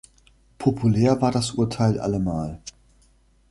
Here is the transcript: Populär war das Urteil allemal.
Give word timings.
Populär 0.57 1.21
war 1.21 1.31
das 1.31 1.51
Urteil 1.51 1.99
allemal. 1.99 2.59